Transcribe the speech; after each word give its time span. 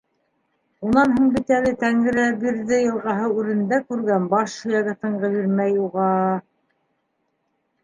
Унан 0.85 1.11
һуң 1.17 1.27
бит 1.35 1.53
әле 1.57 1.73
Тәңребирҙе 1.83 2.79
йылғаһы 2.87 3.29
үрендә 3.43 3.81
күргән 3.93 4.27
баш 4.33 4.57
һөйәге 4.65 4.97
тынғы 5.05 5.33
бирмәй 5.37 5.79
уға... 5.87 6.11